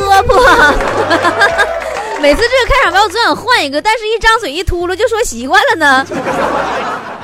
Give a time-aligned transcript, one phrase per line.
[0.00, 0.44] 波波。
[2.20, 6.06] 每次这个开场白我总想换一个，但是一张嘴一秃噜就说习惯了呢。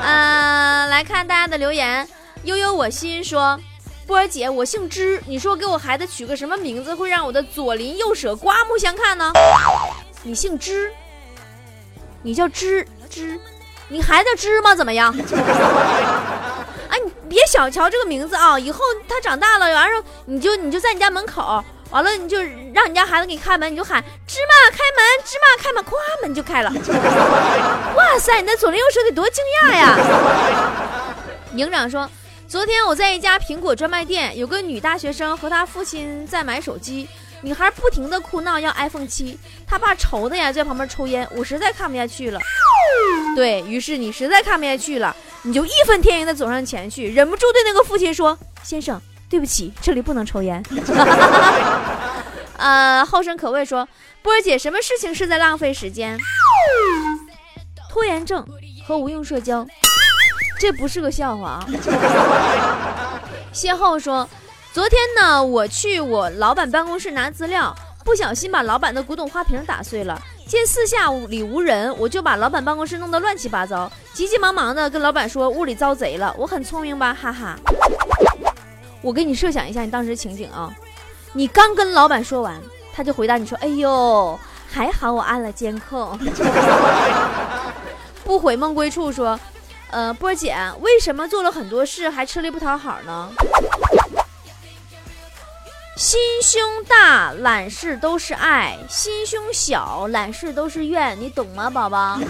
[0.02, 2.06] 嗯， 来看大家的留言，
[2.44, 3.58] 悠悠我心说。
[4.06, 9.32] 波儿姐，我姓芝，你说给我孩子取个什么名字会让我的左邻右舍刮目相看呢？
[10.24, 10.92] 你姓芝，
[12.22, 13.38] 你叫芝芝，
[13.88, 14.74] 你孩子芝吗？
[14.74, 15.14] 怎么样？
[16.90, 18.58] 哎，你别小瞧这个名字啊！
[18.58, 22.38] 以后他长大了，完了你就你就在你家门口，完了你就
[22.72, 26.70] 让你家孩子给你开门，你就喊芝麻开门，芝麻开门，咵门就开了。
[27.96, 29.96] 哇塞，你的左邻右舍得多惊讶呀！
[31.54, 32.08] 营长说。
[32.48, 37.08] 昨天我在一家苹果专卖店，有个女大学生和她父亲在买手机，
[37.42, 42.40] 女孩不停的哭闹要 iPhone 七，她爸愁的呀在旁边抽烟，我实在看不下去了，
[43.36, 50.62] 对于是你实在看不下去了，你就义愤填膺的走上前去，忍不住对那个父亲说：“先生，对不起，这里不能抽烟。
[52.58, 53.88] ”呃，后生可畏说
[54.20, 56.18] ：“波儿姐，什么事情是在浪费时间？
[57.88, 58.44] 拖延症
[58.86, 59.66] 和无用社交。”
[60.60, 61.66] 这不是个笑话啊！
[63.50, 64.28] 邂逅说，
[64.74, 70.20] 昨天呢，我去我老板办公室拿资料，不小心把老板的古董花瓶打碎了。
[70.46, 76.34] 见四下里无人，我就把老板办公室弄得乱七八糟，急急忙忙的跟老板说屋里遭贼了。
[76.36, 77.14] 我很聪明吧？
[77.14, 77.56] 哈哈！
[79.02, 80.72] 我给你设想一下你当时情景啊，
[81.32, 82.60] 你刚跟老板说完，
[82.92, 84.38] 他就回答你说：“哎呦，
[84.70, 86.18] 还好我按了监控。
[88.24, 89.38] ”不悔梦归处说。
[89.92, 93.28] 呃，波姐，为什么做了很多事还吃力不讨好呢？
[95.96, 101.18] 心胸大，揽事都是爱；心胸小，揽事都是怨。
[101.20, 102.20] 你懂吗，宝宝？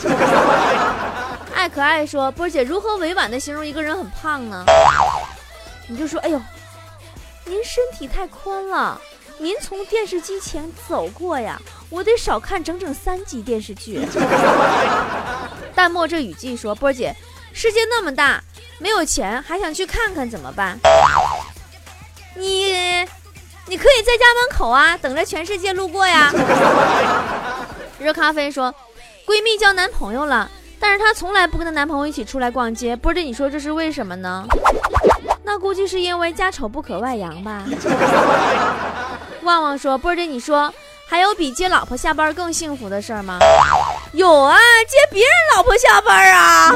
[1.54, 4.64] 爱可爱说，波姐如何委婉的形容一个人很胖呢？
[5.86, 6.40] 你就说，哎呦，
[7.50, 9.00] 您身体太宽了，
[9.38, 14.06] 您从电视机前走过呀，我得少看整整三集电视剧。
[15.74, 17.12] 淡漠这雨季说，波姐。
[17.52, 18.40] 世界那么大，
[18.78, 20.78] 没有钱还想去看看怎么办？
[22.36, 22.72] 你，
[23.66, 26.32] 你可以在家门口啊，等着全世界路过呀。
[27.98, 28.72] 热咖啡说，
[29.26, 30.48] 闺蜜交男朋友了，
[30.78, 32.94] 但是她从来不跟她男朋友一起出来逛街。
[32.94, 34.46] 波姐，你说这是为什么呢？
[35.52, 37.64] 那估计是因为家丑不可外扬吧。
[39.42, 40.72] 旺旺说，波姐，你说。
[41.08, 43.36] 还有比接老婆下班更幸福的事儿吗？
[44.12, 44.56] 有啊，
[44.88, 46.72] 接别人老婆下班啊。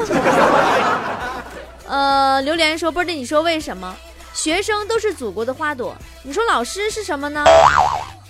[1.87, 3.95] 呃，榴莲说：“波姐，你说为什么
[4.33, 5.95] 学生都是祖国的花朵？
[6.25, 7.45] 你说老师是什么呢？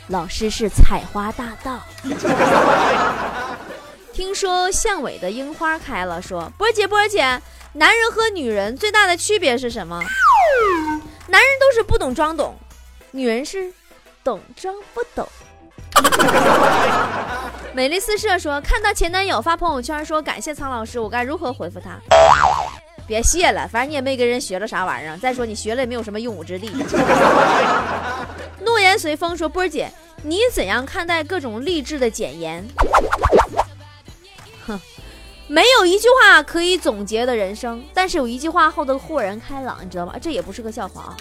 [0.08, 1.80] 老师是采花大盗。
[4.12, 7.40] 听说巷尾的樱花开了，说波姐，波姐，
[7.72, 10.02] 男人和女人最大的区别是什么？
[11.26, 12.56] 男人都是不懂装懂，
[13.10, 13.72] 女人是
[14.22, 15.28] 懂装不懂。
[17.74, 21.98] ”美丽四射说：“看到前男友发朋友圈说感谢苍老师，我该如何回复他？
[23.06, 25.16] 别谢了，反正你也没跟人学了啥玩意儿。
[25.18, 26.70] 再说你学了也没有什么用武之地。”
[28.60, 29.90] 诺言随风说：“波儿姐，
[30.22, 32.64] 你怎样看待各种励志的简言？”
[34.66, 34.80] 哼，
[35.46, 40.14] 没有一句话可以总结的人生，但是有一句话后的豁然开朗，你知道吗？
[40.20, 41.16] 这也不是个笑话啊。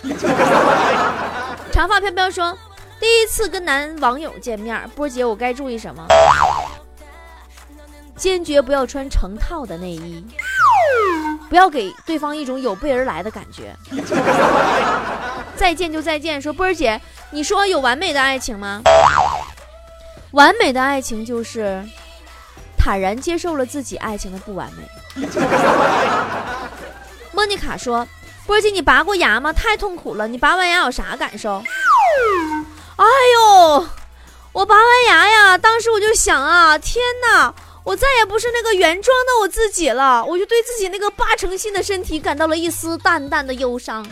[1.72, 2.58] 长发飘飘说。
[3.00, 6.06] 第一次跟男网友见面，波姐，我该注意什么？
[8.16, 10.26] 坚决不要穿成套的内衣，
[11.50, 13.76] 不要给对方一种有备而来的感觉。
[15.58, 18.82] 再见就再见，说波儿姐，你说有完美的爱情吗？
[20.32, 21.84] 完美的爱情就是
[22.84, 24.84] 坦然接受了自己爱情的不完美。
[27.32, 28.06] 莫妮卡说，
[28.46, 29.54] 波姐，你拔过牙吗？
[29.54, 31.64] 太痛苦了，你拔完牙有啥感受？
[32.98, 33.06] 哎
[33.36, 33.88] 呦，
[34.52, 37.54] 我拔完牙呀，当时我就想啊，天哪，
[37.86, 44.06] 我再也不是那个原装的我自己了，我就对自己那个八成新的身体感到了一丝淡淡的忧伤。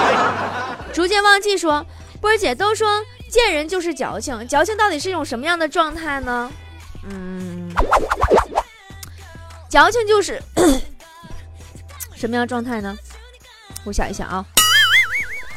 [0.92, 1.82] 逐渐忘记说，
[2.20, 3.00] 波姐都说
[3.30, 6.52] 见人就是矫情，矫情到底是一种什么样的状态呢？
[7.08, 7.55] 嗯，
[9.68, 10.40] 矫情就是
[12.14, 12.96] 什么样状态呢？
[13.84, 14.44] 我想一想啊。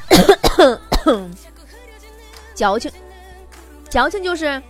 [2.54, 2.92] 矫情，
[3.89, 4.62] 矫情就是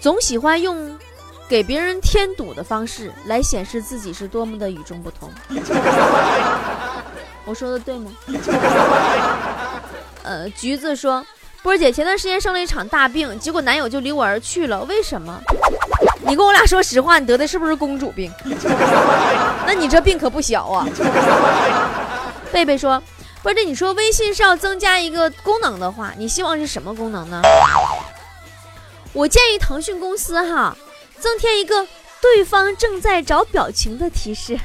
[0.00, 0.98] 总喜欢用
[1.48, 5.30] 给别人添堵的方式来显示自己是多么的与众不同。
[7.44, 8.12] 我说的对吗？
[10.24, 11.24] 呃，橘子说，
[11.62, 15.40] 波姐前段时间生了一场大病，结果男友就离我而去了，为什么？
[16.26, 18.32] 你跟我俩说实话，你得的是不是公主病？
[19.66, 20.86] 那你这病可不小啊。
[22.52, 23.02] 贝贝说。
[23.42, 27.42] 波姐，你说微信是要增加一个功能的话，你希望是什么功能呢？
[29.12, 30.76] 我建议腾讯公司哈，
[31.18, 31.84] 增添一个
[32.20, 34.56] 对方正在找表情的提示。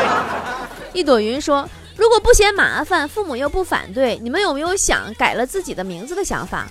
[0.94, 6.66] 一朵云说，如果不嫌麻烦，父母又不反对，你们有没有想改了自己的名字的想法？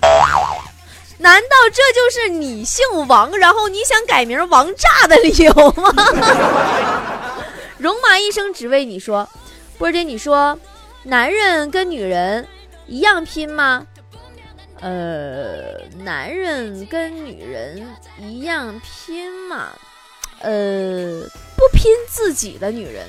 [1.19, 5.93] 难道这就是你姓王，然后你想改名王炸的理由吗？
[7.77, 9.27] 戎马一生只为你说，
[9.77, 10.57] 波姐，你说，
[11.03, 12.47] 男人跟女人
[12.87, 13.85] 一样拼吗？
[14.79, 17.87] 呃，男人跟女人
[18.19, 19.67] 一样拼吗？
[20.39, 21.21] 呃，
[21.55, 23.07] 不拼自己的女人，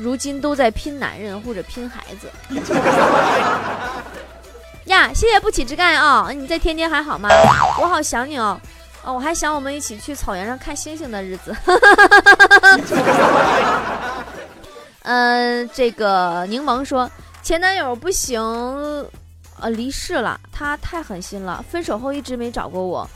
[0.00, 2.30] 如今都在拼男人或者拼孩子。
[4.86, 6.30] 呀，谢谢不起之干啊！
[6.32, 7.28] 你在天津还好吗？
[7.80, 8.60] 我好想你哦，
[9.04, 11.54] 哦，我还想我们一起去草原上看星星的日子。
[15.02, 17.08] 嗯， 这个柠檬说
[17.42, 18.40] 前男友不行，
[19.60, 23.08] 呃，离世了，他太狠心了，分手后一直没找过我。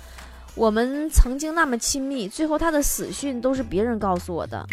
[0.55, 4.65] 我们曾经那么亲密，最后他的死讯都是别人告诉我的。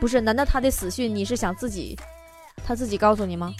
[0.00, 0.20] 不是？
[0.20, 1.98] 难道他的死讯你是想自己，
[2.66, 3.54] 他自己告诉你吗？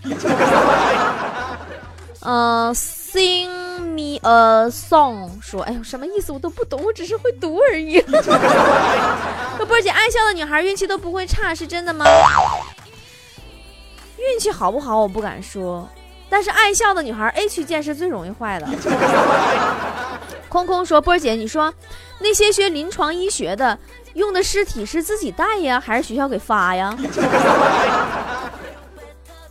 [2.21, 3.49] 嗯， sing
[3.81, 8.01] me a song，说，哎呦，什么意思我都不懂，我只是会读而已。
[9.57, 12.05] 说波姐，爱笑的女孩运气都不会差，是真的吗？
[14.19, 15.89] 运气好不好我不敢说，
[16.29, 18.67] 但是爱笑的女孩 A 区键是最容易坏的。
[20.49, 21.73] 空空说，波姐，你说
[22.19, 23.79] 那些学临床医学的
[24.17, 26.97] 用的尸体是自己带呀， 还是学校给发呀？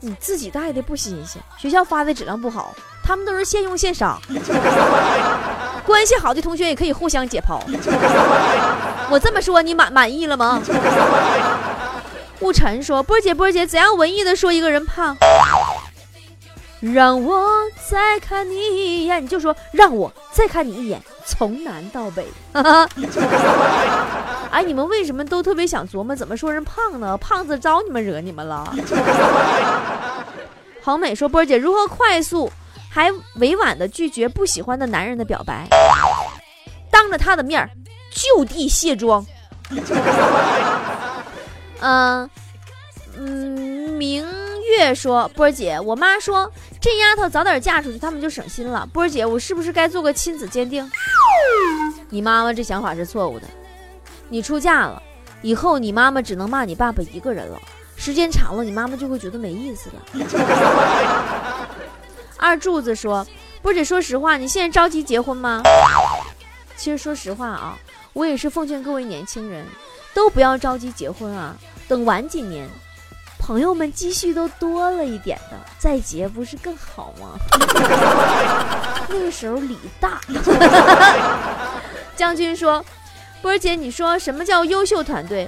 [0.01, 4.17] 你自己带的不新鲜，学校发的质量不好，他们都是现用现杀。
[5.85, 7.59] 关系好的同学也可以互相解剖。
[9.09, 10.59] 我这么说你满满意了吗？
[12.41, 15.15] 雾晨说：“波姐，波姐，怎样文艺的说一个人胖？
[16.81, 17.47] 让我
[17.89, 22.27] 再看你一眼，你就说让我再看你一眼，从南到北。
[24.51, 27.17] 哎，你们为什么都特别想琢磨怎么说人胖呢？
[27.17, 28.73] 胖子招你们惹你们了？
[30.81, 32.51] 黄美说：“波姐，如何快速
[32.89, 35.67] 还委婉的拒绝不喜欢的男人的表白？
[36.91, 37.67] 当着他的面
[38.11, 39.25] 就地卸妆。”
[41.81, 42.29] 嗯
[43.17, 44.25] 嗯，明
[44.77, 48.87] 月说：“波姐，我妈说这丫头早点嫁出去，他们就省心了。
[48.93, 50.89] 波儿姐，我是不是该做个亲子鉴定？”
[52.09, 53.47] 你妈妈这想法是错误的。
[54.29, 55.01] 你出嫁了
[55.41, 57.59] 以后，你妈妈只能骂你爸爸一个人了。
[57.97, 60.01] 时间长了，你妈妈就会觉得没意思了。
[62.37, 63.25] 二柱子说
[63.63, 65.63] ：“波姐，说实话，你现在着急结婚吗？”
[66.75, 67.77] 其实说实话啊，
[68.11, 69.65] 我也是奉劝各位年轻人，
[70.13, 71.55] 都不要着急结婚啊，
[71.87, 72.67] 等晚几年，
[73.39, 77.39] 朋友们积蓄都多了一点的再结，不是更好吗？
[79.07, 80.19] 那个时候礼大。
[82.17, 82.83] 将军说。
[83.45, 85.47] 波儿姐，你说什么叫优秀团队？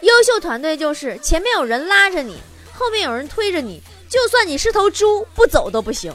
[0.00, 2.42] 优秀团队就是前面有人拉着你，
[2.72, 6.12] 后面有人推着你，就算你是头猪，不走都不行。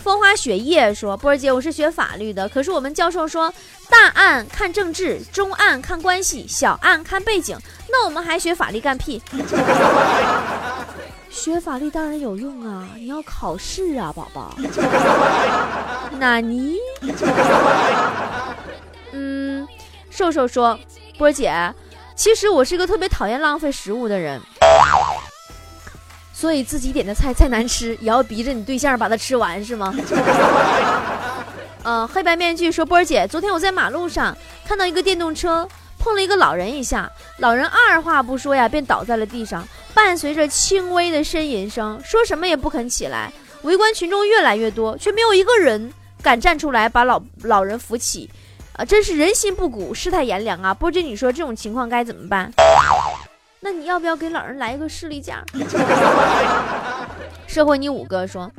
[0.00, 3.50] 风花雪夜说：“波儿姐，我是学法律的，可是我们教授说，
[3.88, 7.56] 大案看政治，中案看关系，小案看背景，
[7.88, 9.22] 那我们还学法律干屁？
[11.30, 14.54] 学法律当然有用啊，你要考试啊，宝宝。
[16.18, 16.76] 纳尼？”
[19.12, 19.66] 嗯，
[20.10, 20.78] 瘦瘦说
[21.18, 21.52] ：“波姐，
[22.14, 24.40] 其实我是一个特别讨厌浪费食物的人，
[26.32, 29.94] 所以自己点的菜再难吃，也要逼着你对象把它吃完，是吗？”
[31.84, 34.36] 嗯， 黑白面具说：“波姐，昨天我在马路上
[34.66, 35.66] 看到一个电动车
[35.98, 43.32] 碰了一个老人一下，老人二话不说呀，便倒在了地上，伴随着轻微的呻吟声，说什么也不肯起来。
[43.62, 48.28] 围观群众越来越多，却没有一个人。”敢站出来把老老人扶起，
[48.74, 50.74] 啊，真是人心不古，世态炎凉啊！
[50.74, 52.52] 波姐，你说这种情况该怎么办？
[53.60, 55.44] 那你要不要给老人来一个视力架？
[57.46, 58.50] 社会你五哥说，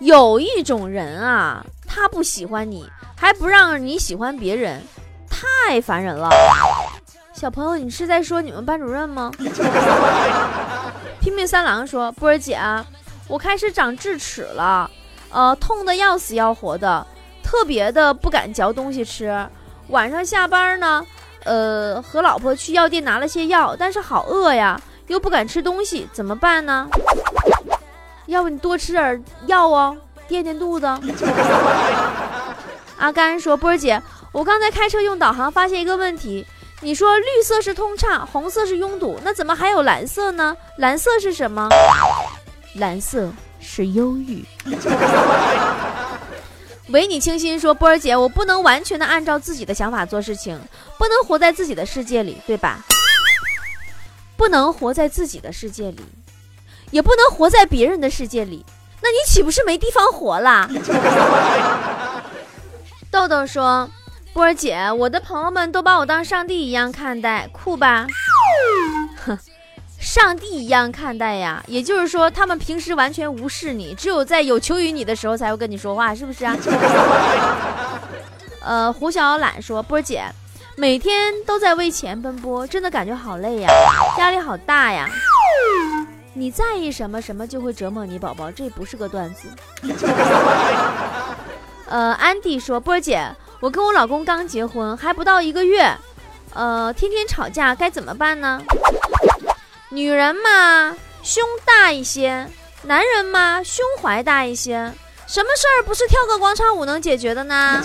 [0.00, 4.82] 有一种人啊，他不喜欢你，还不让你喜欢别人，
[5.30, 6.28] 太烦人了。
[7.32, 9.30] 小朋友，你是在说你们班主任吗？
[11.20, 12.58] 拼命三郎说，波儿姐，
[13.28, 14.90] 我开始长智齿了。
[15.30, 17.06] 呃，痛的要死要活的，
[17.42, 19.46] 特别的不敢嚼东西吃。
[19.88, 21.04] 晚上下班呢，
[21.44, 26.88] 呃，和老婆去药店拿了些药，但是好饿呀，又不敢吃东西，怎么办呢？
[28.26, 30.86] 要不你多吃点药哦，垫垫肚子。
[32.98, 36.44] 阿甘说：“波儿姐，我刚才开车用导航发现一个问题，
[36.80, 40.56] 你说绿色是通畅，红色是拥堵，那怎么还有蓝色呢？
[40.76, 41.68] 蓝色是什么？
[42.74, 43.30] 蓝色
[43.60, 44.44] 是忧郁。
[46.88, 50.58] 唯你清新说：“波儿姐，我不能完全的按照自己的想法做事情，
[50.98, 52.84] 不能活在自己的世界里，对吧？
[54.38, 56.00] 不能活在自己的世界里，
[56.90, 58.64] 也不能活在别人的世界里，
[59.02, 60.66] 那你岂不是没地方活啦？”
[63.12, 63.90] 豆豆说
[64.32, 68.06] ：“波儿姐，我的朋友们都把我当上帝一样看待，酷吧？”
[69.26, 69.38] 哼
[69.98, 76.56] 上帝一样看待呀，也就是说，他们平时完全无视你，只有在有求于你的时候才会跟你说话，是不是啊？
[78.64, 80.24] 呃，胡小懒说：“波姐，
[80.76, 83.68] 每天都在为钱奔波，真的感觉好累呀，
[84.18, 85.08] 压力好大呀。
[86.32, 89.48] 你在意什么，什么就会折磨你，宝宝，这不是个段子。
[91.86, 93.26] ”呃，安迪说：“波姐，
[93.60, 95.90] 我跟我老公刚结婚，还不到一个月，
[96.54, 98.62] 呃，天天吵架，该怎么办呢？”
[99.90, 102.46] 女人嘛，胸大一些；
[102.82, 104.92] 男人嘛，胸怀大一些。
[105.26, 107.82] 什么事儿不是跳个广场舞能解决的呢？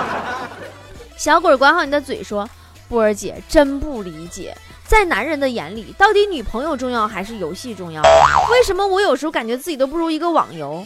[1.16, 2.48] 小鬼管好你的嘴，说
[2.88, 4.54] 波儿姐真不理解，
[4.84, 8.02] 在男人的眼里，到底女朋友重要还是游戏重要？
[8.50, 10.84] 为什么我有时候感觉自己都不如一个网游？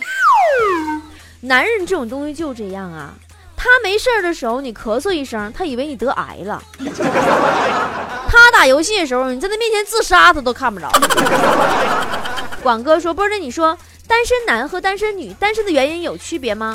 [1.40, 3.14] 男人这种东西就这样啊。
[3.56, 6.62] 他没事儿的时候，你咳嗽一声，他以为你得癌了。
[8.30, 10.88] 他打游戏的时候，你在他面前自杀，他都看不着。
[12.62, 16.72] 广哥说：“波儿你说单身男和单身女单身的原因有区别吗？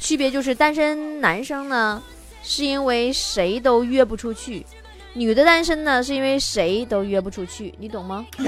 [0.00, 2.02] 区别就是单身男生呢，
[2.42, 4.64] 是因为谁都约不出去；
[5.12, 7.72] 女的单身呢，是因为谁都约不出去。
[7.78, 8.26] 你懂吗？”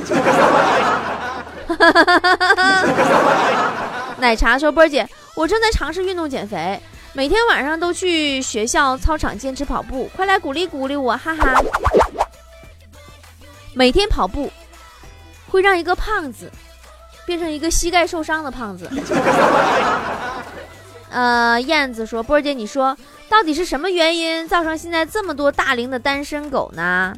[4.18, 6.80] 奶茶说：“波儿姐，我正在尝试运动减肥。”
[7.16, 11.62] 每天晚上都去学校操场坚持跑步，快来鼓励鼓励我，哈哈！
[13.72, 14.50] 每天跑步
[15.48, 16.50] 会让一个胖子
[17.24, 18.90] 变成一个膝盖受伤的胖子。
[21.08, 22.96] 呃，燕子说：“波儿姐，你说
[23.28, 27.14] 到底是什么原因造成现在这么多大龄的单身狗呢？”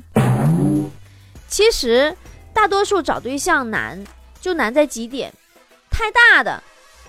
[1.48, 2.14] 其实
[2.52, 4.04] 大多数找对象难，
[4.42, 5.32] 就难在几点：
[5.90, 6.62] 太大的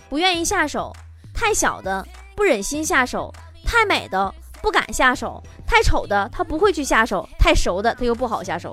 [0.10, 0.96] 不愿意下手，
[1.34, 2.08] 太小的。
[2.38, 3.34] 不忍心下手，
[3.66, 8.72] 太美的不敢下手，太丑的他不会去下手，太熟的他又不好下手。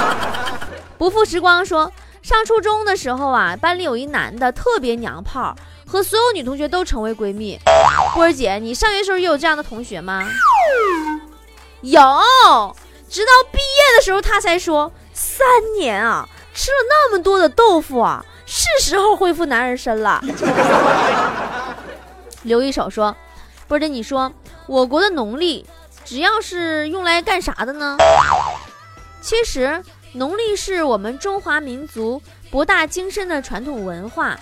[0.98, 1.90] 不负时光说，
[2.20, 7.58] 上初中的时候啊，班里有一男的特别娘炮，和所有女同学都成为闺蜜。
[8.12, 10.22] 波儿姐，你上学时候也有这样的同学吗？
[11.80, 12.02] 有，
[13.08, 15.46] 直到毕业的时候他才说，三
[15.78, 20.22] 年啊，吃了那么多的豆腐啊，是时候恢复男人身了。
[22.42, 23.14] 留一手说，
[23.68, 24.32] 不是你说
[24.66, 25.66] 我国的农历，
[26.04, 27.96] 只要是用来干啥的呢？
[29.20, 29.82] 其实
[30.12, 32.20] 农历是我们中华民族
[32.50, 34.38] 博大精深的传统文化，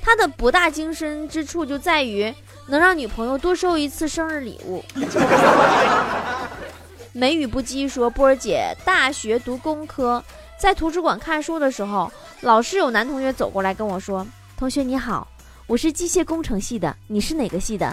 [0.00, 2.34] 它的博大精深之处就在于
[2.66, 4.82] 能让女朋友多收一次生日礼物。
[7.12, 10.24] 梅雨不羁说，波儿姐大学读工科，
[10.58, 15.28] 在图书馆看书的时候，老是有男同学走过来跟我说：“同学你好。”
[15.66, 17.92] 我是机械工程系的，你是哪个系的？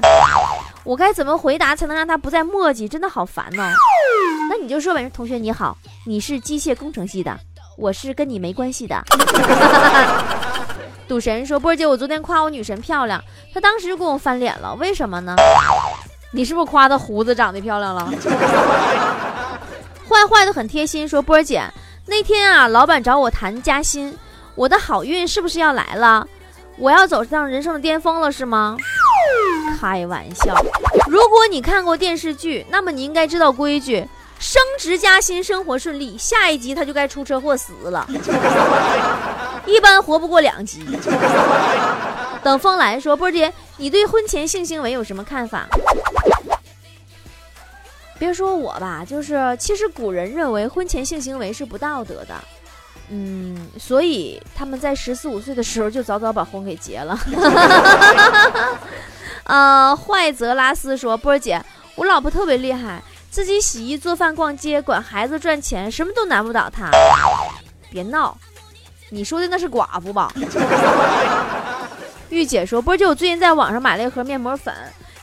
[0.84, 2.88] 我该怎么回答才能让他不再墨迹？
[2.88, 3.64] 真的好烦哦。
[4.50, 7.38] 那你就说呗，同学你好，你是机械工程系的，
[7.78, 9.02] 我是跟你没关系的。
[11.08, 13.24] 赌神说：“波儿姐，我昨天夸我女神漂亮，
[13.54, 15.36] 她当时就跟我翻脸了，为什么呢？
[16.32, 18.12] 你是不是夸她胡子长得漂亮了？”
[20.08, 21.64] 坏坏的很贴心说：“波儿姐，
[22.06, 24.16] 那天啊，老板找我谈加薪，
[24.56, 26.28] 我的好运是不是要来了？”
[26.80, 28.78] 我要走上人生的巅峰了，是吗？
[29.80, 30.56] 开玩笑。
[31.08, 34.08] 如果你看过电视剧，那么你应该知道规矩：
[34.40, 36.18] 升职加薪，生活顺利。
[36.18, 38.08] 下一集他就该出车祸死了，
[39.66, 40.86] 一般活不过两集。
[42.42, 45.68] 等风来说，波姐，你对婚前性行为有什么看法？
[48.18, 52.36] 别说我吧，就是其实古人认为婚前性行为是不道德的。
[53.12, 57.18] 嗯，所以他们在十四五岁的时候就早早把婚给结了。
[59.46, 61.60] 呃，坏泽拉斯说：“波儿姐，
[61.96, 63.02] 我老婆特别厉害，
[63.32, 66.92] 自己洗衣做饭、逛街、管孩子、赚钱，什么都难不倒她。”
[67.90, 68.38] 别闹，
[69.10, 70.32] 你说的那是寡妇吧？
[72.30, 74.72] 玉姐说：“波儿姐，我最近在网上买了一盒面膜粉，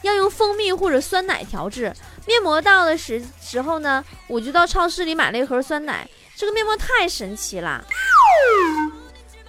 [0.03, 1.95] 要用蜂蜜或者酸奶调制。
[2.27, 6.05] 面膜到的时时候呢，我就到超市里买了一盒酸奶。”
[6.37, 7.83] 这个面膜太神奇了。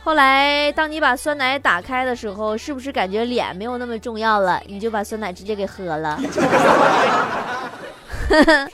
[0.03, 4.61] 后来，当你把酸奶打开的时候，是不是感觉脸没有那么重要了？
[4.67, 6.17] 你就把酸奶直接给喝了。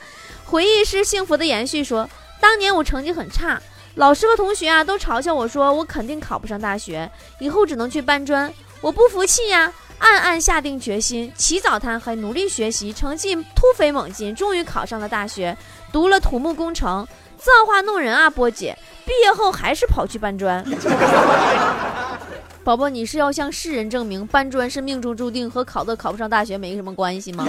[0.46, 1.84] 回忆是幸福的延续。
[1.84, 2.08] 说
[2.40, 3.60] 当年我成绩很差，
[3.96, 8.54] 老师和同学啊都嘲笑我说我肯定考不上大学，以后只能去搬砖。
[8.80, 15.58] 我不服气呀，暗暗下定决心，起早贪黑，努力学习，成绩突飞猛进，终于考上了大学，
[15.92, 17.08] 读了土木工程。
[17.44, 18.78] 造化弄人啊，波姐！
[19.06, 20.64] 毕业后还是跑去搬砖。
[22.64, 27.46] 宝宝，你是要向世人证明搬砖是命中注定，和考的考不上大学没什么关系吗？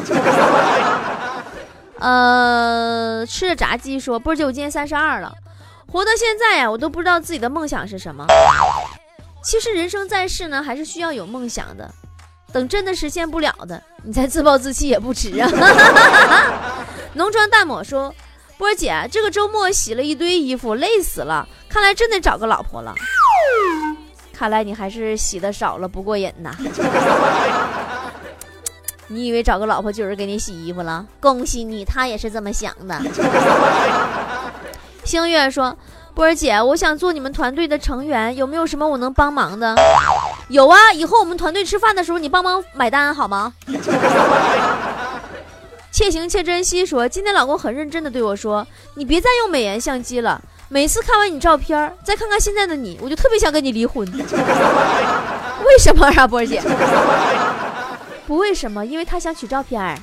[2.00, 5.32] 呃，吃着炸鸡说，波姐，我今年三十二了，
[5.92, 8.26] 活到现在呀，我都不知道自己的梦想是什么。
[9.44, 11.88] 其实人生在世呢，还是需要有梦想的。
[12.52, 15.48] 等真的实现不了的，你再自暴自弃也不迟啊。
[17.14, 18.12] 浓妆淡抹说。
[18.56, 21.46] 波儿姐，这个周末洗了一堆衣服，累死了。
[21.68, 22.94] 看来真得找个老婆了。
[24.32, 26.54] 看来你还是洗的少了，不过瘾呐。
[29.08, 31.04] 你以为找个老婆就是给你洗衣服了？
[31.20, 32.98] 恭喜你，他也是这么想的。
[35.04, 35.76] 星月说
[36.14, 39.76] ：“波儿姐，我想做你们团队的成员，有没有什么我能帮忙的？”
[40.48, 43.52] 有啊，以后我们团队吃饭的时候，你帮忙买单好吗？
[45.94, 46.84] 且行且珍惜。
[46.84, 54.04] 说今天老公很认真的对我说：“你别再用美颜相机了，每次看完你照片，再看看现在的你，我就特别想跟你离婚。
[55.64, 56.60] ”为什么啊，波儿姐？
[58.26, 59.96] 不为什么，因为他想取照片。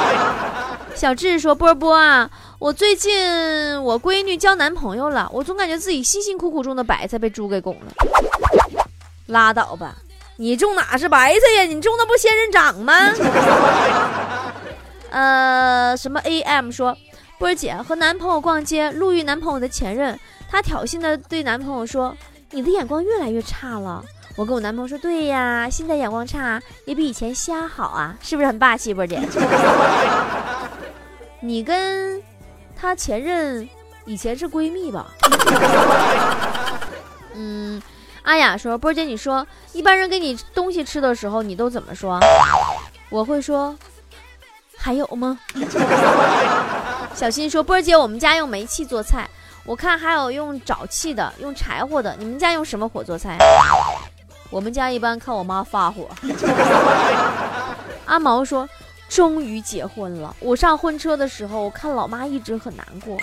[0.94, 7.92] 小智说：“波波啊，我最近我闺女交男朋友了，我总感觉自己辛辛苦苦种的白菜被猪给拱了。”
[9.28, 9.96] 拉倒吧，
[10.36, 11.62] 你种哪是白菜呀？
[11.64, 12.92] 你种的不仙人掌吗？
[15.10, 16.96] 呃，什么 AM 说，
[17.38, 20.18] 波儿姐和男朋友逛街，路遇男朋友的前任，
[20.50, 22.16] 她挑衅的对男朋友说
[22.50, 24.04] ：“你的眼光越来越差了。”
[24.36, 29.20] 我跟我男朋友说：“对呀，现在眼光差也比以前瞎好啊，是不是很霸气，波儿姐？”
[31.40, 32.22] 你跟
[32.78, 33.66] 他前任
[34.04, 35.06] 以前是闺蜜吧？
[37.34, 37.80] 嗯，
[38.22, 42.18] 阿雅说：“波儿姐，你说一般人给你东西吃的时候，你都怎么说？”
[43.08, 43.74] 我会说。
[44.86, 45.36] 还有吗？
[47.12, 49.28] 小新说：“波儿姐，我们家用煤气做菜，
[49.64, 52.14] 我看还有用沼气的，用柴火的。
[52.20, 53.36] 你们家用什么火做菜？
[54.48, 56.08] 我们家一般看我妈发火。”
[58.06, 58.68] 阿毛说
[59.10, 63.16] ：“终于结婚了，我上婚车的时候，我看老妈一直很难过。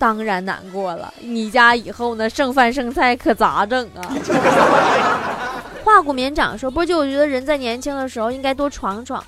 [0.00, 4.08] 当然难过了，你家以后呢，剩饭剩菜可咋整啊？”
[5.84, 9.22] 化骨绵掌说：“波姐，我觉得人在年轻的时候应该多闯闯。”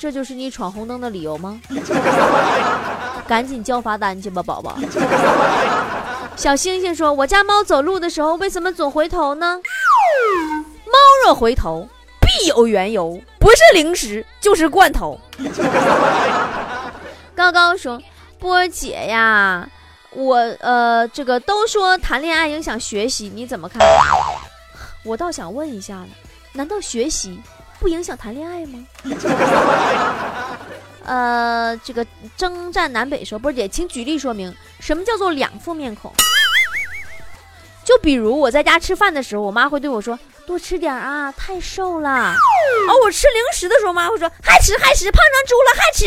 [0.00, 1.60] 这就是你闯红灯的理由吗？
[3.28, 4.78] 赶紧交罚单去吧，宝宝。
[6.36, 9.60] 小星星说：“我家猫走路的时候为什么总回头呢？
[10.86, 11.86] 猫若回头，
[12.18, 15.20] 必有缘由，不是零食就是罐头。
[17.36, 18.00] ”高高说
[18.40, 19.68] ：“波姐呀，
[20.12, 23.86] 我呃，这个都说谈恋爱影响学习，你怎么看？
[25.04, 26.08] 我倒想问一下呢，
[26.54, 27.38] 难道学习？”
[27.80, 28.86] 不影响谈恋爱吗？
[31.02, 36.12] 呃，这个征战南北说，波姐，请举例说明什么叫做两副面孔。
[37.82, 40.16] 就比如我在家吃饭的时候，我妈会对我说
[40.46, 42.36] ：“多吃点啊，太瘦了。”
[42.88, 46.04] 而我吃零食的时候，妈会说：“还吃还吃，胖成猪了还吃。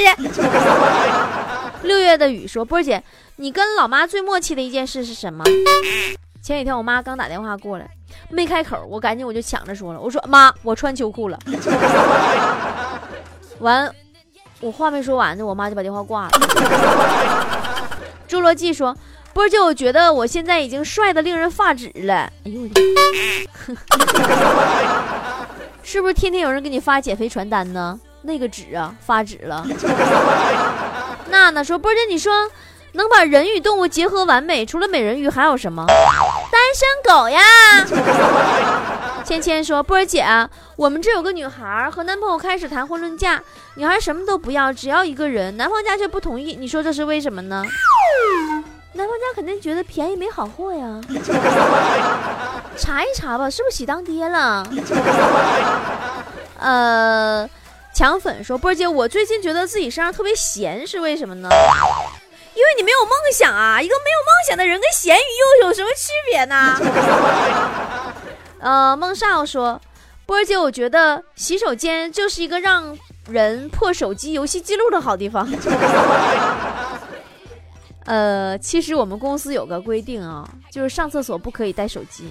[1.86, 3.04] ”六月的雨说，波姐，
[3.38, 5.44] 你跟老妈最默契的一件事是什么？
[6.42, 7.90] 前几天我妈刚打电话过来。
[8.30, 11.40] 没开口，我赶紧我就抢着说了，我说妈，我穿秋裤了。
[13.60, 13.94] 完，
[14.60, 16.32] 我话没说完呢，我妈就把电话挂了。
[18.28, 18.96] 侏罗纪说，
[19.34, 22.32] 波姐，我觉得我现在已经帅的令人发指了。
[22.46, 22.82] 哎呦我的，
[25.84, 28.00] 是不是天天有人给你发减肥传单呢？
[28.24, 29.66] 那个纸啊，发纸了。
[31.30, 32.32] 娜娜说，波姐，你说。
[32.96, 35.84] 能把人与动物结合完美，除了美人鱼还有什么？
[36.54, 37.42] 单身狗呀！
[39.26, 40.24] 芊芊说：“波儿姐，
[40.76, 43.42] 我们这有个女孩和男朋友开始谈婚论嫁，
[43.74, 46.56] 女孩什么都不要，只要一个人，男方家却不同意。
[46.56, 47.64] 你说这是为什么呢？
[48.94, 51.02] 男方家肯定觉得便宜没好货呀。
[52.78, 54.64] 查一查吧，是不是喜当爹了？
[56.60, 57.50] 呃，
[57.96, 61.50] 强粉说：波儿姐，我最近觉得自己身上特别闲，是为什么呢？”
[62.56, 63.82] 因为你没有梦想啊！
[63.82, 66.80] 一个没有梦想的人跟咸鱼又有什么区别呢？
[68.62, 69.82] 呃，孟少说，
[70.26, 75.48] 波儿姐，我觉得洗手间就是一个让人破手机游戏记录的好地方。
[78.06, 82.30] 呃，其实我们公司有个规定啊，就是上厕所不可以带手机，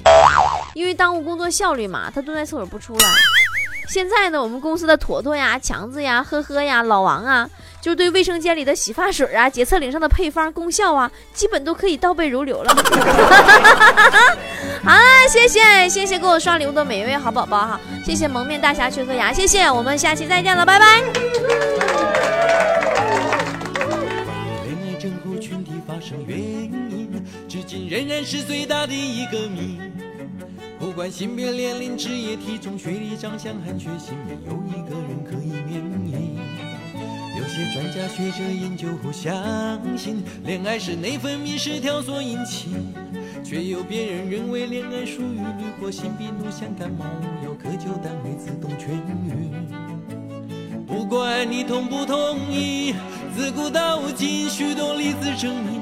[0.75, 2.11] 因为耽误工作效率嘛。
[2.15, 3.09] 他蹲在厕所不出来。
[3.89, 7.49] 现在呢，我们公司的坨坨呀、强子呀、呵呵呀、老王啊，
[7.81, 12.75] 就对卫生间里的洗发水啊、洁厕灵上的配方功效啊，基本都可以倒背如流了。
[14.83, 21.03] 好了，谢谢谢谢给我刷礼物的每一位好宝宝哈，谢谢蒙面大侠缺颗牙，谢谢，我们下期再见了，拜拜。
[27.89, 29.79] 仍然是最大的一个谜。
[30.93, 36.37] 不管性别、年龄、职业、体重、学历、长相和血型，没有一个人可以免疫。
[37.39, 39.33] 有些专家学者研究后相
[39.97, 42.69] 信，恋爱是内分泌失调所引起，
[43.43, 47.07] 却有别人认为恋爱属于女或性病毒，像感冒
[47.43, 48.93] 药科就单位自动痊
[49.25, 49.49] 愈。
[50.87, 52.95] 不管你同不同意，
[53.35, 55.81] 自古到今许多例子证明。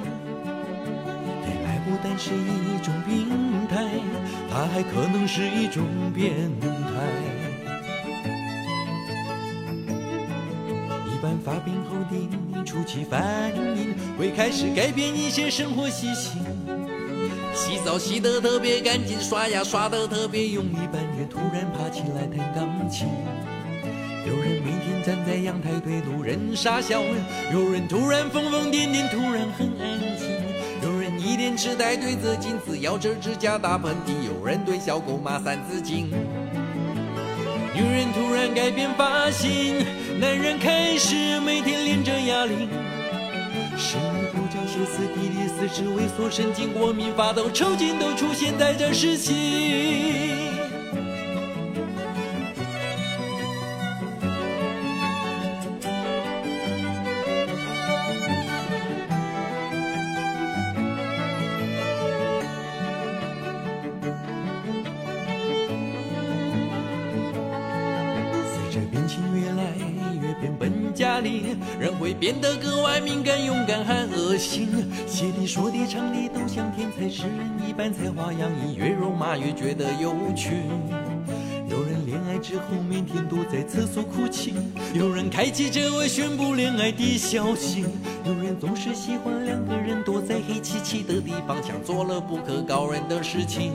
[1.43, 3.27] 恋爱不单是一种病
[3.69, 3.91] 态，
[4.61, 6.69] 它还可能是一种变态。
[11.07, 16.43] 一般发病后的初期反应，会开始改变一些生活习性，
[17.55, 23.09] 洗澡洗得特别干净，刷牙刷得特别用力，半夜突然爬起来弹钢琴。
[24.27, 27.01] 有人每天站在阳台对路人傻笑，
[27.51, 30.00] 有人突然疯疯癫癫，突然很安
[31.63, 36.09] 时代对着镜子咬着指甲打喷嚏，有人对小狗骂三字经。
[37.75, 39.85] 女人突然改变发型，
[40.19, 42.67] 男人开始每天练着哑铃。
[43.77, 50.30] 声音不叫歇斯底里、四肢萎缩、神经过敏、发抖、抽筋都出现在这时期。
[71.79, 74.69] 人会变得格外敏感、勇敢和恶心，
[75.07, 80.51] 写的、说的、唱的都像天才诗人一般才华洋溢，越肉麻越觉得有趣。
[81.69, 84.55] 有人恋爱之后每天躲在厕所哭泣，
[84.93, 87.85] 有人开记者会宣布恋爱的消息，
[88.25, 93.73] 有人总是喜欢两个人躲在黑漆漆的地方，想做了不可告人的事情。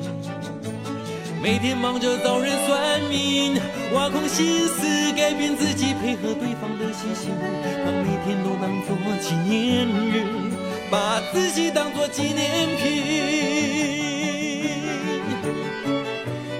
[1.41, 3.56] 每天忙着找人算命，
[3.93, 7.36] 挖空心思改变自己，配合对方的习性，
[7.84, 10.24] 把每天都当作纪念日，
[10.90, 12.82] 把自己当作纪念品。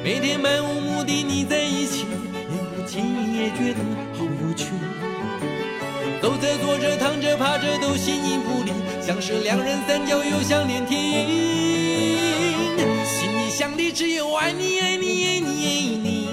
[0.04, 2.06] 每天漫无目的腻在一起，
[2.50, 3.80] 连不经意也觉得
[4.14, 4.66] 好有趣。
[6.22, 11.56] 走着坐着躺着趴着都形影不离，像是两人三角又像连体婴。
[13.50, 15.70] 想的只有爱你爱你爱你爱
[16.04, 16.28] 你，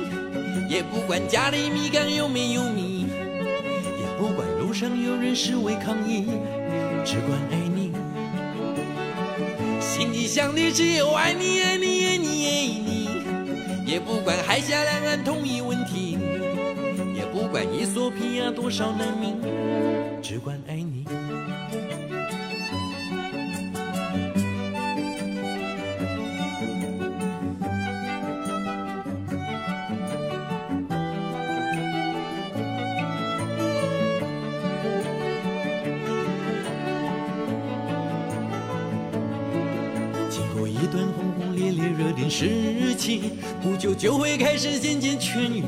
[0.69, 3.07] 也不管家里米缸有没有米，
[4.72, 6.24] 路上有人示威抗议，
[7.04, 7.92] 只管爱你。
[9.78, 13.06] 心里想的只有爱你爱你爱你爱你，
[13.87, 16.16] 也不管海峡两岸统一问题，
[17.14, 19.37] 也不管伊索比亚多少难民，
[20.22, 21.04] 只管爱你。
[42.33, 43.31] 事情
[43.62, 45.62] 不久就会开始渐渐痊愈，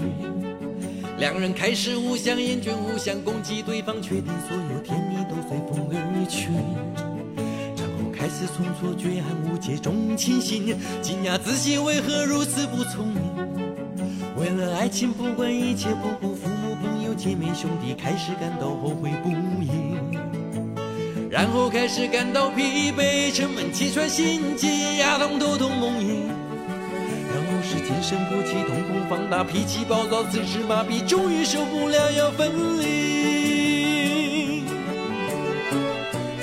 [1.18, 6.48] 两人开始互相厌倦，互相攻击对方，确定所有甜蜜都随风而去，
[7.76, 13.22] 然后开始从错觉和误解中清醒，惊讶自己为何如此不聪明。
[14.38, 19.28] 为了爱情不管一切，不顾父母朋友姐妹兄弟，开始感到后悔不
[19.62, 19.68] 已，
[21.28, 26.23] 然后开始感到疲惫，沉闷气喘心悸，牙痛头痛梦呓。
[28.04, 34.62] 精神不济，瞳孔放大，脾气暴躁，四肢麻痹，终于受不了要分离。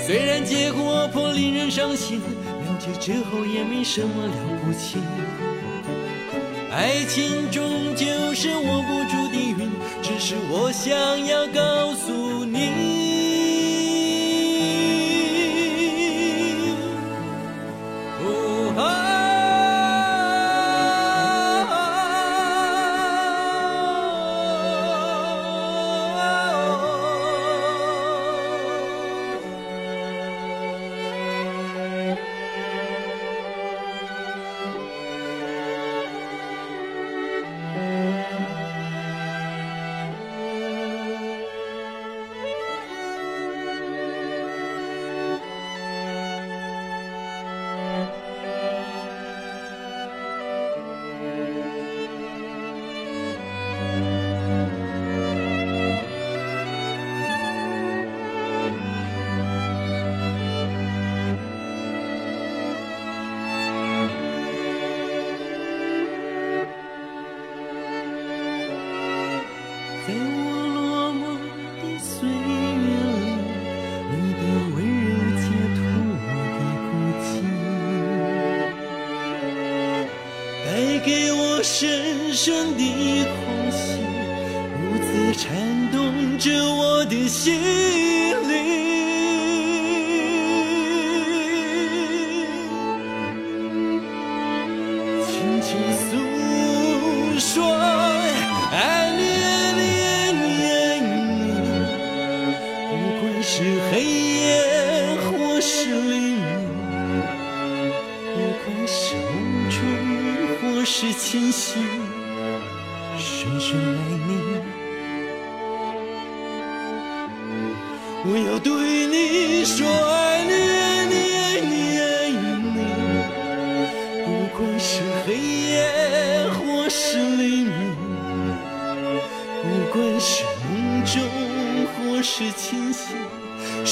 [0.04, 2.24] 虽然结果颇令人伤心，了
[2.80, 4.34] 解之后也没什么了
[4.66, 4.98] 不起。
[6.72, 9.70] 爱情终究是握不住的云，
[10.02, 10.92] 只是我想
[11.28, 12.21] 要告诉
[81.64, 84.00] 深深的呼吸
[84.82, 85.52] 如此颤
[85.92, 87.81] 动着我的心。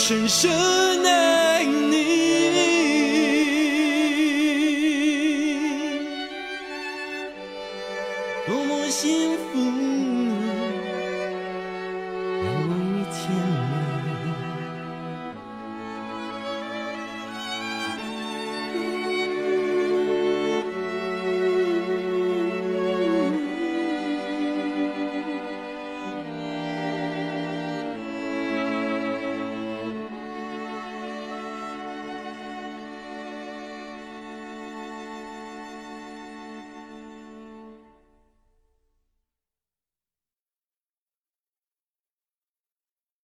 [0.09, 0.78] 深深